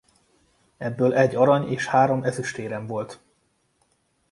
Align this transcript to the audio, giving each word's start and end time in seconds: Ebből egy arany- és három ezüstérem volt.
Ebből 0.77 1.15
egy 1.15 1.35
arany- 1.35 1.67
és 1.71 1.87
három 1.87 2.23
ezüstérem 2.23 2.87
volt. 2.87 3.21